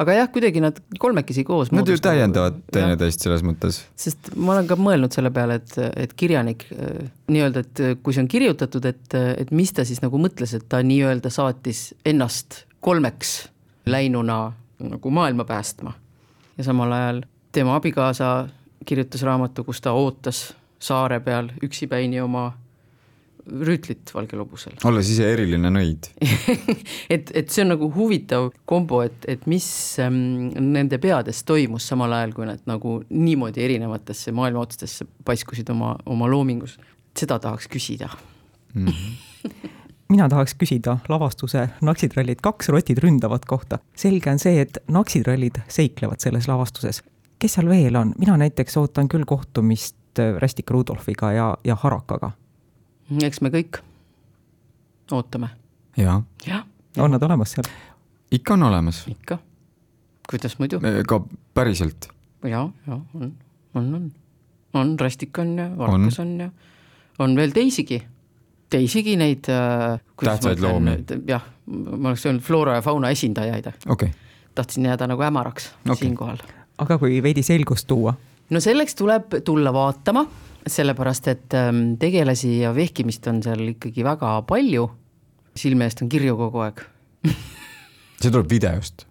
Aga 0.00 0.16
jah, 0.16 0.30
kuidagi 0.32 0.62
nad 0.64 0.78
kolmekesi 1.00 1.44
koos. 1.44 1.70
Nad 1.76 1.88
ju 1.88 1.98
täiendavad 2.00 2.60
teineteist 2.72 3.26
selles 3.26 3.44
mõttes. 3.46 3.82
sest 4.00 4.32
ma 4.36 4.56
olen 4.56 4.70
ka 4.70 4.78
mõelnud 4.80 5.14
selle 5.14 5.32
peale, 5.34 5.60
et, 5.60 5.74
et 6.06 6.14
kirjanik 6.16 6.66
nii-öelda, 7.30 7.64
et 7.64 7.82
kui 8.04 8.16
see 8.16 8.24
on 8.24 8.30
kirjutatud, 8.30 8.88
et, 8.88 9.18
et 9.44 9.52
mis 9.54 9.72
ta 9.76 9.84
siis 9.88 10.02
nagu 10.04 10.20
mõtles, 10.22 10.54
et 10.56 10.68
ta 10.68 10.82
nii-öelda 10.86 11.32
saatis 11.32 11.90
ennast 12.08 12.64
kolmeks 12.80 13.34
läinuna 13.90 14.40
nagu 14.80 15.12
maailma 15.12 15.44
päästma 15.44 15.92
ja 16.56 16.64
samal 16.64 16.92
ajal 16.92 17.22
tema 17.52 17.76
abikaasa 17.76 18.48
kirjutas 18.86 19.22
raamatu, 19.22 19.64
kus 19.64 19.80
ta 19.80 19.92
ootas 19.92 20.54
saare 20.80 21.20
peal 21.20 21.50
üksipäini 21.62 22.20
oma 22.20 22.52
rüütlit 23.50 24.14
valgel 24.14 24.42
hobusel. 24.44 24.76
olles 24.88 25.10
ise 25.12 25.28
eriline 25.32 25.72
nõid 25.74 26.10
et, 27.14 27.30
et 27.34 27.50
see 27.50 27.64
on 27.64 27.74
nagu 27.74 27.90
huvitav 27.94 28.50
kombo, 28.68 29.02
et, 29.06 29.26
et 29.30 29.46
mis 29.50 29.66
ähm, 30.02 30.50
nende 30.72 31.00
peades 31.02 31.44
toimus 31.48 31.88
samal 31.90 32.14
ajal, 32.16 32.34
kui 32.36 32.48
nad 32.48 32.62
nagu 32.70 33.00
niimoodi 33.10 33.64
erinevatesse 33.66 34.34
maailma 34.36 34.64
otstesse 34.64 35.08
paiskusid 35.26 35.70
oma, 35.74 35.96
oma 36.06 36.30
loomingus. 36.30 36.78
seda 37.16 37.38
tahaks 37.38 37.68
küsida 37.68 38.08
mm. 38.74 38.86
-hmm. 38.86 39.70
mina 40.08 40.28
tahaks 40.28 40.54
küsida 40.54 40.98
lavastuse 41.08 41.68
Naksitrallid 41.80 42.38
kaks 42.42 42.68
rotid 42.68 42.98
ründavad 42.98 43.46
kohta. 43.46 43.78
selge 43.96 44.30
on 44.30 44.38
see, 44.38 44.60
et 44.60 44.78
naksitrallid 44.88 45.62
seiklevad 45.68 46.20
selles 46.20 46.48
lavastuses. 46.48 47.02
kes 47.38 47.52
seal 47.52 47.68
veel 47.68 47.96
on, 47.96 48.14
mina 48.18 48.36
näiteks 48.36 48.76
ootan 48.76 49.08
küll 49.08 49.24
kohtumist 49.24 50.18
äh, 50.18 50.36
Rästik 50.36 50.70
Rudolfiga 50.70 51.32
ja, 51.32 51.56
ja 51.64 51.74
Harakaga. 51.74 52.30
Eks 53.26 53.40
me 53.40 53.50
kõik 53.54 53.80
ootame. 55.12 55.50
jaa, 55.96 56.22
jah, 56.46 56.64
on 56.98 57.14
nad 57.14 57.22
olemas 57.22 57.56
seal? 57.56 57.68
ikka 58.30 58.54
on 58.54 58.62
olemas, 58.70 59.04
ikka. 59.10 59.38
kuidas 60.30 60.58
muidu? 60.58 60.80
ka 61.08 61.20
päriselt. 61.54 62.08
ja, 62.42 62.68
ja 62.86 63.00
on, 63.14 63.32
on, 63.74 63.94
on. 63.94 64.12
on, 64.74 64.98
Rästik 65.00 65.38
on 65.38 65.58
ja 65.58 65.70
Varkas 65.78 66.18
on, 66.18 66.28
on 66.28 66.40
ja 66.40 66.50
on 67.20 67.36
veel 67.36 67.52
teisigi, 67.54 68.00
teisigi 68.70 69.16
neid 69.20 69.50
äh, 69.52 70.00
Tähtsaid 70.24 70.62
loomi. 70.64 70.98
jah, 71.28 71.44
ma 71.66 72.08
oleks 72.12 72.26
öelnud 72.26 72.44
floora 72.44 72.78
ja 72.78 72.82
fauna 72.82 73.10
esindajaid, 73.10 73.66
okei 73.66 73.92
okay., 73.92 74.10
tahtsin 74.54 74.84
jääda 74.84 75.06
nagu 75.06 75.22
hämaraks 75.22 75.66
Okei. 75.66 75.92
okay. 75.92 75.96
siinkohal. 76.06 76.42
aga 76.78 76.98
kui 76.98 77.22
veidi 77.22 77.42
selgust 77.42 77.86
tuua, 77.86 78.14
no 78.50 78.60
selleks 78.60 78.96
tuleb 78.98 79.40
tulla 79.44 79.72
vaatama, 79.74 80.24
sellepärast 80.66 81.28
et 81.32 81.54
ähm, 81.58 81.94
tegelasi 82.00 82.60
ja 82.60 82.74
vehkimist 82.76 83.26
on 83.30 83.42
seal 83.42 83.62
ikkagi 83.72 84.04
väga 84.04 84.34
palju, 84.48 84.88
silme 85.56 85.88
eest 85.88 86.02
on 86.04 86.10
kirju 86.12 86.36
kogu 86.38 86.66
aeg 86.66 86.82
see 88.20 88.30
tuleb 88.30 88.50
videost, 88.50 89.06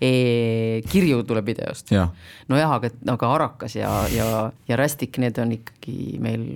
e,. 0.00 0.80
kirju 0.90 1.22
tuleb 1.28 1.46
videost. 1.52 1.92
jah. 1.92 2.10
nojah, 2.48 2.76
aga, 2.78 2.90
aga 3.12 3.32
Arakas 3.34 3.76
ja, 3.76 3.92
ja, 4.12 4.28
ja 4.68 4.80
Rästik, 4.80 5.18
need 5.22 5.38
on 5.42 5.52
ikkagi 5.58 6.18
meil 6.22 6.46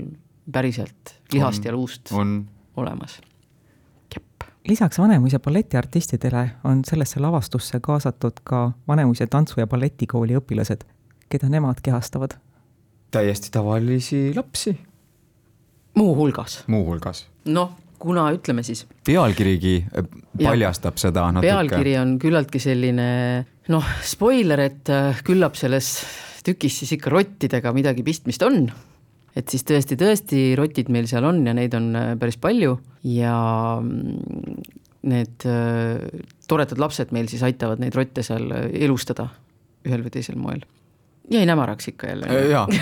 päriselt 0.53 1.17
lihast 1.33 1.65
On- 1.65 1.67
ja 1.67 1.73
luust 1.73 2.13
on 2.13 2.39
olemas. 2.77 3.21
lisaks 4.69 4.99
Vanemuise 4.99 5.39
balletiartistidele 5.39 6.51
on 6.65 6.85
sellesse 6.85 7.21
lavastusse 7.21 7.81
kaasatud 7.81 8.41
ka 8.45 8.73
Vanemuise 8.89 9.27
tantsu- 9.27 9.61
ja 9.61 9.67
balletikooli 9.67 10.37
õpilased, 10.37 10.85
keda 11.29 11.49
nemad 11.53 11.81
kehastavad. 11.83 12.37
täiesti 13.11 13.51
tavalisi 13.51 14.33
lapsi 14.37 14.77
muuhulgas, 15.99 16.63
muuhulgas. 16.71 17.27
noh, 17.51 17.73
kuna 17.99 18.29
ütleme 18.35 18.63
siis, 18.67 18.85
pealkirigi 19.07 19.75
äh, 19.83 20.09
paljastab 20.43 20.99
seda 21.01 21.29
natuke. 21.33 21.49
pealkiri 21.49 21.97
on 22.01 22.17
küllaltki 22.23 22.63
selline 22.63 23.09
noh, 23.73 23.95
spoiler, 24.07 24.63
et 24.69 24.93
äh, 24.93 25.23
küllap 25.27 25.59
selles 25.59 25.97
tükis 26.47 26.79
siis 26.83 26.95
ikka 26.97 27.13
rottidega 27.13 27.75
midagi 27.77 28.05
pistmist 28.07 28.45
on. 28.47 28.69
et 29.39 29.51
siis 29.51 29.67
tõesti-tõesti 29.67 30.53
rotid 30.59 30.93
meil 30.95 31.11
seal 31.11 31.27
on 31.29 31.45
ja 31.47 31.57
neid 31.57 31.75
on 31.79 31.91
äh, 31.99 32.15
päris 32.21 32.39
palju 32.41 32.79
ja 33.07 33.35
mm, 33.83 34.57
need 35.09 35.45
toredad 36.51 36.81
lapsed 36.83 37.13
meil 37.15 37.29
siis 37.31 37.45
aitavad 37.47 37.79
neid 37.81 37.95
rotte 37.97 38.25
seal 38.27 38.51
elustada 38.75 39.29
ühel 39.87 40.03
või 40.05 40.11
teisel 40.13 40.37
moel. 40.37 40.65
Jäin 41.31 41.49
hämaraks 41.49 41.89
ikka 41.89 42.07
jälle. 42.07 42.27
jaa, 42.51 42.69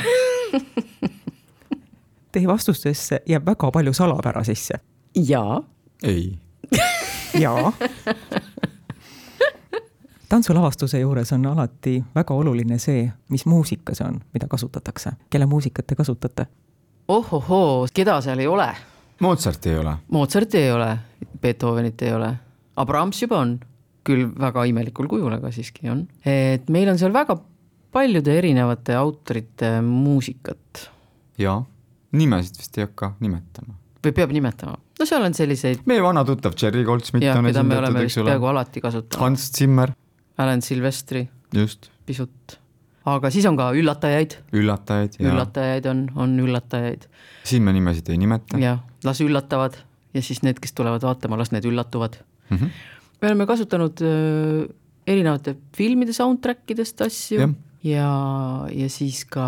Teie 2.33 2.47
vastustesse 2.49 3.23
jääb 3.26 3.47
väga 3.47 3.71
palju 3.73 3.93
salapära 3.93 4.45
sisse. 4.45 4.75
jaa, 5.29 5.62
ei, 6.03 6.38
jaa. 7.45 7.73
tantsulavastuse 10.29 10.99
juures 11.00 11.33
on 11.33 11.47
alati 11.47 12.05
väga 12.15 12.35
oluline 12.35 12.79
see, 12.79 13.07
mis 13.29 13.47
muusika 13.47 13.95
see 13.95 14.07
on, 14.09 14.21
mida 14.35 14.49
kasutatakse, 14.49 15.11
kelle 15.31 15.47
muusikat 15.47 15.87
te 15.87 15.95
kasutate. 15.95 16.47
ohohoo, 17.09 17.87
keda 17.95 18.21
seal 18.21 18.38
ei 18.38 18.47
ole? 18.47 18.69
Mozarti 19.21 19.71
ei 19.71 19.79
ole. 19.79 19.95
Mozarti 20.12 20.59
ei 20.59 20.73
ole, 20.73 20.99
Beethovenit 21.41 22.03
ei 22.03 22.12
ole, 22.12 22.35
Abrams 22.76 23.23
juba 23.23 23.38
on, 23.38 23.61
küll 24.05 24.26
väga 24.41 24.65
imelikul 24.69 25.07
kujul, 25.09 25.33
aga 25.33 25.50
siiski 25.50 25.88
on. 25.91 26.09
et 26.26 26.69
meil 26.69 26.88
on 26.88 26.99
seal 26.99 27.12
väga 27.12 27.38
paljude 27.97 28.35
erinevate 28.38 28.97
autorite 28.97 29.79
muusikat? 29.85 30.87
Jaa, 31.41 31.57
nimesid 32.17 32.59
vist 32.61 32.76
ei 32.79 32.87
hakka 32.87 33.15
nimetama. 33.25 33.76
või 34.05 34.12
peab 34.15 34.35
nimetama, 34.37 34.76
no 35.00 35.07
seal 35.09 35.25
on 35.26 35.35
selliseid 35.35 35.81
meie 35.88 36.03
vana 36.05 36.23
tuttav 36.29 36.55
Cherry 36.59 36.85
Goldsmith 36.87 37.25
jah, 37.25 37.41
on 37.41 37.49
esindatud, 37.50 37.99
eks 38.05 38.21
ole. 38.23 38.31
peaaegu. 38.31 38.50
alati 38.53 38.83
kasutanud, 38.85 39.19
Hans 39.25 39.49
Zimmer, 39.57 39.93
Alan 40.38 40.62
Silvestri. 40.62 41.25
Just, 41.57 41.91
pisut, 42.07 42.57
aga 43.09 43.33
siis 43.35 43.49
on 43.49 43.59
ka 43.59 43.73
üllatajaid, 43.76 44.38
üllatajaid 44.57 45.19
ja 45.19 45.33
üllatajaid 45.33 45.91
on, 45.91 46.07
on 46.15 46.38
üllatajaid. 46.45 47.09
Siin 47.49 47.67
me 47.67 47.75
nimesid 47.76 48.09
ei 48.12 48.21
nimeta. 48.21 48.61
jah, 48.62 48.85
las 49.07 49.23
üllatavad 49.25 49.81
ja 50.15 50.25
siis 50.25 50.43
need, 50.47 50.61
kes 50.62 50.76
tulevad 50.76 51.05
vaatama, 51.07 51.38
las 51.41 51.53
need 51.55 51.67
üllatuvad. 51.69 52.21
Mm 52.50 52.59
-hmm. 52.59 52.83
me 53.23 53.33
oleme 53.33 53.47
kasutanud 53.47 54.00
öö, 54.00 54.67
erinevate 55.07 55.57
filmide 55.76 56.12
soundtrack 56.12 56.71
idest 56.71 57.00
asju. 57.00 57.41
Jah. 57.41 57.62
Ja, 57.87 58.09
ja 58.73 58.88
siis 58.93 59.23
ka 59.31 59.47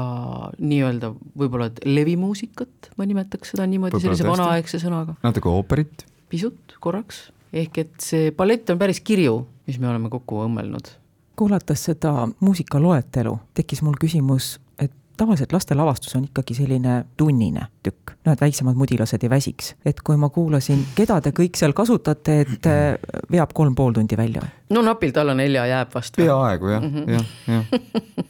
nii-öelda 0.58 1.12
võib-olla 1.38 1.70
et 1.72 1.82
levimuusikat, 1.86 2.92
ma 2.98 3.06
nimetaks 3.08 3.54
seda 3.54 3.66
niimoodi 3.68 3.96
Võib-olla 3.96 4.04
sellise 4.06 4.26
tõesti. 4.26 4.36
vanaaegse 4.36 4.80
sõnaga, 4.82 5.16
natuke 5.24 5.50
ooperit, 5.50 6.06
pisut 6.30 6.76
korraks, 6.84 7.28
ehk 7.52 7.82
et 7.84 7.94
see 8.04 8.32
ballett 8.36 8.70
on 8.72 8.80
päris 8.80 9.00
kirju, 9.04 9.40
mis 9.68 9.80
me 9.82 9.90
oleme 9.90 10.10
kokku 10.12 10.42
õmmelnud. 10.46 10.94
kuulates 11.38 11.84
seda 11.90 12.12
muusikaloetelu, 12.40 13.36
tekkis 13.54 13.82
mul 13.86 13.98
küsimus, 14.00 14.56
et 14.78 14.94
tavaliselt 15.18 15.52
lastelavastus 15.52 16.14
on 16.18 16.24
ikkagi 16.28 16.54
selline 16.56 17.02
tunnine 17.18 17.66
tükk, 17.84 18.14
noh 18.26 18.34
et 18.34 18.42
väiksemad 18.42 18.78
mudilased 18.78 19.24
ei 19.24 19.30
väsiks. 19.30 19.74
et 19.86 20.00
kui 20.04 20.16
ma 20.20 20.30
kuulasin, 20.32 20.84
keda 20.96 21.20
te 21.24 21.32
kõik 21.36 21.58
seal 21.58 21.74
kasutate, 21.76 22.40
et 22.44 22.68
äh, 22.70 22.96
veab 23.32 23.52
kolm 23.56 23.76
pool 23.78 23.96
tundi 23.96 24.18
välja 24.18 24.44
või? 24.44 24.50
no 24.76 24.84
napilt 24.86 25.18
alla 25.20 25.34
nelja 25.38 25.66
jääb 25.68 25.94
vast 25.94 26.18
peaaegu 26.20 26.74
jah 26.74 26.82
mm. 26.82 26.94
-hmm. 26.94 27.12
jah, 27.12 27.26
jah, 27.48 27.64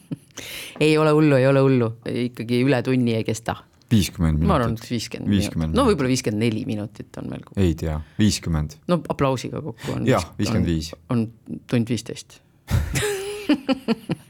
ei 0.88 0.98
ole 0.98 1.14
hullu, 1.16 1.36
ei 1.36 1.46
ole 1.46 1.64
hullu, 1.64 1.92
ikkagi 2.26 2.62
üle 2.64 2.82
tunni 2.82 3.16
ei 3.18 3.24
kesta. 3.24 3.56
viiskümmend 3.90 4.42
ma 4.44 4.56
arvan, 4.56 4.74
minutit 4.76 4.84
et 4.84 4.90
viiskümmend 4.94 5.30
minutit, 5.30 5.76
no 5.76 5.86
võib-olla 5.90 6.14
viiskümmend 6.14 6.44
neli 6.46 6.64
minutit 6.66 7.22
on 7.22 7.30
kokku. 7.36 7.60
ei 7.60 7.74
tea, 7.74 8.00
viiskümmend, 8.18 8.80
no 8.88 9.02
aplausiga 9.08 9.62
kokku 9.62 9.96
on. 9.96 10.06
jah, 10.08 10.32
viiskümmend 10.38 10.72
viis. 10.72 10.94
on 11.10 11.28
tund 11.66 11.88
viisteist. 11.88 12.40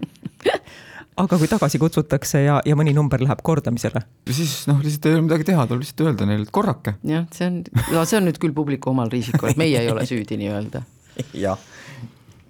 aga 1.19 1.39
kui 1.41 1.51
tagasi 1.51 1.81
kutsutakse 1.83 2.43
ja, 2.45 2.59
ja 2.67 2.77
mõni 2.79 2.95
number 2.97 3.23
läheb 3.23 3.41
kordamisele, 3.47 4.03
siis 4.31 4.61
noh, 4.71 4.79
lihtsalt 4.85 5.09
ei 5.09 5.17
ole 5.17 5.25
midagi 5.27 5.49
teha, 5.51 5.67
tuleb 5.69 5.83
lihtsalt 5.83 6.05
öelda 6.07 6.29
neile, 6.29 6.47
et 6.47 6.53
korrake. 6.55 6.95
jah, 7.09 7.27
see 7.35 7.49
on, 7.49 7.63
no 7.95 8.05
see 8.09 8.21
on 8.21 8.29
nüüd 8.29 8.39
küll 8.43 8.55
publiku 8.57 8.93
omal 8.93 9.11
riisikul, 9.13 9.51
et 9.53 9.61
meie 9.61 9.83
ei 9.83 9.91
ole 9.93 10.07
süüdi 10.09 10.39
nii-öelda. 10.41 10.83
jah. 11.45 11.63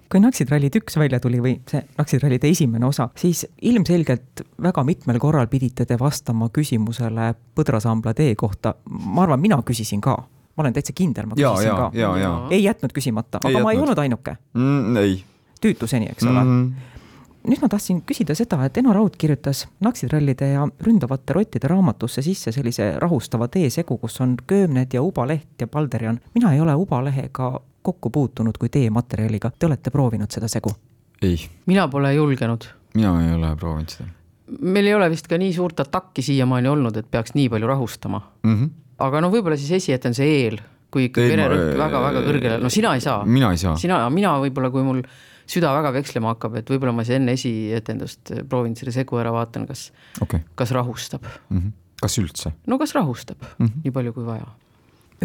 kui 0.09 0.21
Naksitrallid 0.21 0.75
üks 0.79 0.97
välja 1.01 1.21
tuli 1.23 1.41
või 1.43 1.55
see 1.69 1.81
Naksitrallide 1.97 2.49
esimene 2.49 2.89
osa, 2.89 3.09
siis 3.19 3.45
ilmselgelt 3.65 4.43
väga 4.61 4.83
mitmel 4.87 5.21
korral 5.21 5.49
pidite 5.51 5.87
te 5.89 5.97
vastama 5.99 6.51
küsimusele 6.53 7.31
põdrasambla 7.57 8.13
tee 8.17 8.35
kohta. 8.37 8.75
ma 8.89 9.25
arvan, 9.25 9.41
mina 9.41 9.61
küsisin 9.65 10.01
ka, 10.05 10.17
ma 10.19 10.65
olen 10.65 10.77
täitsa 10.77 10.93
kindel, 10.97 11.29
ma 11.31 11.39
küsisin 11.39 11.71
ja, 11.71 11.81
ka. 11.81 11.89
ja, 11.97 12.13
ja 12.21 12.31
ei 12.53 12.63
jätnud 12.67 12.93
küsimata, 12.93 13.41
Ei 13.43 13.53
aga 13.53 13.65
ma 13.65 13.73
ei 13.73 13.79
jätnud. 13.79 13.87
olnud 13.89 14.05
ainuke, 14.05 14.37
mm,. 14.53 15.03
ei 15.03 15.19
tüütuseni, 15.61 16.09
eks 16.13 16.23
ole 16.23 16.43
mm. 16.43 16.49
mm. 16.49 16.69
-hmm. 16.69 16.98
Nüüd 17.47 17.61
ma 17.61 17.69
tahtsin 17.71 18.01
küsida 18.07 18.35
seda, 18.35 18.59
et 18.65 18.77
Eno 18.77 18.93
Raud 18.93 19.15
kirjutas 19.17 19.67
Naksitrallide 19.85 20.51
ja 20.51 20.67
ründavate 20.85 21.33
rottide 21.33 21.71
raamatusse 21.71 22.21
sisse 22.21 22.51
sellise 22.51 22.91
rahustava 22.99 23.47
teesegu, 23.47 23.97
kus 23.97 24.19
on 24.21 24.35
köömned 24.47 24.93
ja 24.93 25.01
ubaleht 25.01 25.61
ja 25.61 25.67
palderjan. 25.67 26.19
mina 26.35 26.53
ei 26.53 26.61
ole 26.61 26.75
ubalehega 26.75 27.61
kokku 27.81 28.09
puutunud 28.09 28.57
kui 28.59 28.69
teematerjaliga, 28.69 29.51
te 29.59 29.65
olete 29.65 29.91
proovinud 29.91 30.31
seda 30.31 30.47
segu? 30.47 30.75
ei, 31.21 31.37
mina 31.65 31.87
pole 31.87 32.13
julgenud. 32.13 32.67
mina 32.93 33.15
ei 33.25 33.33
ole 33.33 33.55
proovinud 33.55 33.89
seda 33.89 34.09
meil 34.49 34.89
ei 34.89 34.95
ole 34.97 35.09
vist 35.11 35.27
ka 35.29 35.37
nii 35.39 35.53
suurt 35.53 35.79
atakki 35.83 36.23
siiamaani 36.25 36.69
olnud, 36.71 36.97
et 36.99 37.07
peaks 37.11 37.35
nii 37.37 37.49
palju 37.49 37.67
rahustama. 37.67 38.21
mm. 38.43 38.55
-hmm. 38.55 38.69
aga 39.05 39.21
no 39.21 39.31
võib-olla 39.31 39.57
siis 39.57 39.71
esiete 39.71 40.07
on 40.09 40.13
see 40.17 40.29
eel, 40.43 40.59
kui 40.91 41.09
ikka 41.09 41.21
vererõhk 41.21 41.77
väga-väga 41.77 42.23
kõrgele, 42.27 42.61
no 42.63 42.69
sina 42.69 42.93
ei 42.95 43.01
saa. 43.01 43.25
mina 43.25 43.51
ei 43.51 43.57
saa. 43.57 43.75
sina, 43.75 44.09
mina 44.09 44.37
võib-olla, 44.41 44.71
kui 44.71 44.83
mul 44.83 45.03
süda 45.49 45.73
väga 45.75 45.91
vekslema 45.95 46.33
hakkab, 46.35 46.59
et 46.59 46.71
võib-olla 46.71 46.93
ma 46.95 47.05
siis 47.05 47.17
enne 47.17 47.35
esietendust 47.37 48.33
proovin 48.49 48.75
selle 48.77 48.93
segu 48.95 49.19
ära, 49.21 49.33
vaatan, 49.35 49.67
kas, 49.69 49.89
okei 50.21 50.43
kas 50.59 50.73
rahustab. 50.75 51.25
mm. 51.25 51.57
-hmm. 51.57 51.71
kas 52.01 52.17
üldse 52.21 52.53
no 52.67 52.77
kas 52.77 52.95
rahustab 52.95 53.41
mm. 53.41 53.65
-hmm. 53.65 53.83
nii 53.83 53.91
palju 53.91 54.13
kui 54.13 54.25
vaja. 54.25 54.47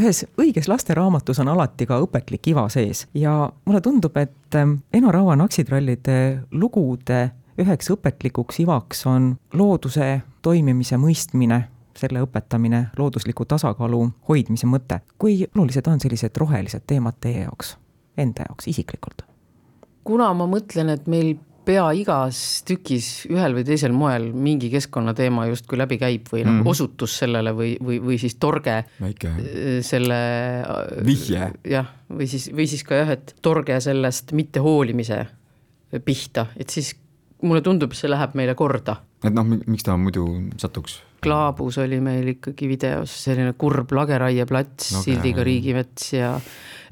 ühes 0.01 0.25
õiges 0.41 0.69
lasteraamatus 0.69 1.39
on 1.39 1.49
alati 1.49 1.87
ka 1.87 2.01
õpetlik 2.01 2.51
iva 2.51 2.69
sees 2.69 3.07
ja 3.15 3.51
mulle 3.65 3.81
tundub, 3.81 4.17
et 4.17 4.61
Eno 4.93 5.11
Raua 5.11 5.37
Naksitrallide 5.37 6.43
lugude 6.51 7.31
üheks 7.59 7.91
õpetlikuks 7.91 8.61
ivaks 8.61 9.07
on 9.07 9.37
looduse 9.53 10.23
toimimise 10.43 10.97
mõistmine, 10.97 11.63
selle 11.99 12.25
õpetamine, 12.25 12.89
loodusliku 12.99 13.45
tasakaalu 13.45 14.09
hoidmise 14.29 14.67
mõte. 14.67 15.01
kui 15.19 15.47
olulised 15.55 15.87
on 15.87 16.01
sellised 16.01 16.37
rohelised 16.37 16.83
teemad 16.87 17.15
teie 17.21 17.47
jaoks, 17.47 17.77
enda 18.17 18.49
jaoks 18.49 18.69
isiklikult? 18.69 19.23
Kuna 20.05 20.33
ma 20.37 20.47
mõtlen, 20.51 20.91
et 20.95 21.07
meil 21.11 21.35
pea 21.65 21.87
igas 21.97 22.39
tükis 22.69 23.07
ühel 23.33 23.55
või 23.57 23.65
teisel 23.65 23.93
moel 23.97 24.27
mingi 24.37 24.69
keskkonnateema 24.69 25.47
justkui 25.49 25.79
läbi 25.81 25.97
käib 25.97 26.27
või 26.29 26.43
nagu 26.45 26.59
Mhm. 26.61 26.67
osutus 26.69 27.15
sellele 27.23 27.55
või, 27.57 27.71
või, 27.81 28.01
või 28.05 28.19
siis 28.21 28.35
torge 28.37 28.85
väike 29.01 29.29
äh, 29.33 29.79
selle 29.83 30.19
Vihje. 31.07 31.49
jah, 31.65 31.89
või 32.13 32.27
siis, 32.29 32.51
või 32.53 32.67
siis 32.69 32.85
ka 32.85 32.95
jah, 33.01 33.11
et 33.17 33.35
torge 33.43 33.81
sellest 33.81 34.33
mittehoolimise 34.37 35.23
pihta, 36.05 36.47
et 36.57 36.69
siis 36.71 36.95
mulle 37.43 37.61
tundub, 37.65 37.93
see 37.97 38.11
läheb 38.11 38.35
meile 38.35 38.55
korda. 38.55 38.97
et 39.25 39.33
noh, 39.33 39.45
miks 39.67 39.83
ta 39.87 39.97
muidu 39.97 40.27
satuks 40.61 40.99
Klaabus 41.25 41.81
oli 41.83 41.99
meil 42.05 42.35
ikkagi 42.37 42.69
videos 42.71 43.17
selline 43.25 43.57
kurb 43.59 43.93
lageraieplats 43.97 44.93
Lageraie. 44.93 45.05
sildiga 45.09 45.45
Riigimets 45.47 46.13
ja 46.15 46.35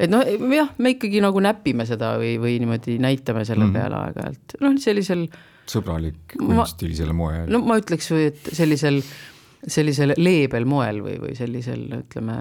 et 0.02 0.10
noh, 0.12 0.24
jah, 0.56 0.72
me 0.82 0.94
ikkagi 0.96 1.22
nagu 1.24 1.42
näpime 1.44 1.86
seda 1.88 2.14
või, 2.20 2.34
või 2.42 2.56
niimoodi 2.62 2.98
näitame 3.02 3.44
selle 3.48 3.68
mm. 3.68 3.76
peale 3.76 3.98
aeg-ajalt, 4.00 4.56
noh 4.64 4.78
sellisel 4.82 5.26
sõbralik 5.70 6.36
kunstilisele 6.38 7.14
moel 7.16 7.50
no 7.52 7.62
ma 7.66 7.78
ütleks, 7.80 8.10
et 8.18 8.50
sellisel, 8.56 9.00
sellisel 9.62 10.16
leebel 10.18 10.66
moel 10.68 11.02
või, 11.04 11.18
või 11.22 11.36
sellisel, 11.38 11.84
ütleme, 12.00 12.38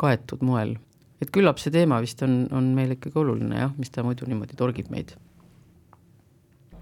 kaetud 0.00 0.42
moel. 0.46 0.74
et 1.22 1.30
küllap 1.34 1.60
see 1.62 1.74
teema 1.74 2.00
vist 2.04 2.22
on, 2.26 2.44
on 2.54 2.72
meile 2.76 2.98
ikkagi 2.98 3.20
oluline 3.22 3.62
jah, 3.62 3.76
mis 3.78 3.92
ta 3.94 4.06
muidu 4.06 4.28
niimoodi 4.28 4.58
torgib 4.58 4.90
meid. 4.92 5.14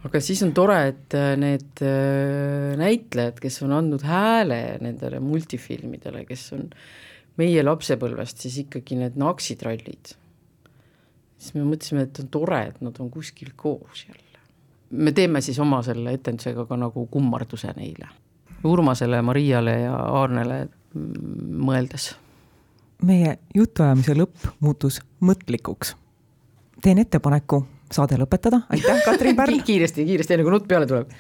Aga 0.07 0.23
siis 0.25 0.43
on 0.47 0.55
tore, 0.57 0.79
et 0.93 1.17
äh, 1.19 1.35
need 1.41 1.85
äh, 1.85 2.73
näitlejad, 2.81 3.39
kes 3.43 3.63
on 3.67 3.77
andnud 3.77 4.05
hääle 4.07 4.63
nendele 4.83 5.23
multifilmidele, 5.23 6.25
kes 6.29 6.49
on 6.59 6.67
meie 7.41 7.63
lapsepõlvest, 7.65 8.45
siis 8.45 8.59
ikkagi 8.67 8.99
need 9.01 9.17
naksitrallid. 9.21 10.17
siis 11.39 11.55
me 11.57 11.65
mõtlesime, 11.65 12.07
et 12.09 12.21
on 12.23 12.29
tore, 12.35 12.67
et 12.73 12.85
nad 12.85 13.01
on 13.01 13.11
kuskil 13.11 13.55
koos 13.57 14.05
jälle 14.09 14.33
me 14.93 15.13
teeme 15.13 15.41
siis 15.41 15.59
oma 15.59 15.83
selle 15.83 16.13
etendusega 16.13 16.67
ka 16.69 16.77
nagu 16.77 17.07
kummarduse 17.11 17.73
neile. 17.77 18.09
Urmasele, 18.65 19.23
Mariale 19.23 19.79
ja 19.81 19.95
Aarnele 19.97 20.59
mm, 20.67 21.63
mõeldes. 21.67 22.13
meie 23.03 23.39
jutuajamise 23.55 24.15
lõpp 24.15 24.45
muutus 24.61 25.01
mõtlikuks. 25.21 25.97
teen 26.83 26.99
ettepaneku 26.99 27.65
saade 27.93 28.19
lõpetada, 28.21 28.63
aitäh, 28.73 29.05
Katrin 29.05 29.37
Pärl, 29.37 29.61
kiiresti, 29.69 30.07
kiiresti, 30.09 30.35
enne 30.35 30.47
kui 30.47 30.55
nutt 30.55 30.69
peale 30.69 30.89
tuleb. 30.91 31.13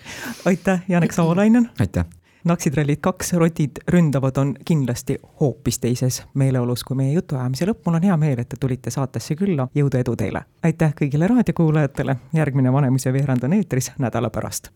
aitäh, 0.44 0.82
Janek 0.88 1.12
Savolainen. 1.12 1.70
aitäh! 1.80 2.04
naksitrallid 2.44 2.98
kaks, 3.00 3.32
rotid 3.32 3.70
ründavad 3.88 4.36
on 4.36 4.54
kindlasti 4.64 5.18
hoopis 5.40 5.78
teises 5.78 6.22
meeleolus 6.34 6.84
kui 6.84 6.96
meie 6.96 7.12
jutuajamise 7.12 7.68
lõpp. 7.70 7.86
mul 7.86 8.00
on 8.00 8.02
hea 8.08 8.16
meel, 8.16 8.38
et 8.42 8.48
te 8.48 8.56
tulite 8.60 8.90
saatesse 8.90 9.36
külla. 9.36 9.68
jõudu, 9.74 9.98
edu 9.98 10.16
teile! 10.16 10.44
aitäh 10.62 10.94
kõigile 11.00 11.28
raadiokuulajatele. 11.30 12.16
järgmine 12.34 12.72
Vanemuise 12.72 13.12
veerand 13.12 13.44
on 13.44 13.52
eetris 13.52 13.92
nädala 13.98 14.30
pärast. 14.30 14.70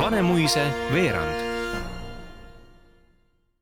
Vanemuise 0.00 0.64
veerand 0.92 1.47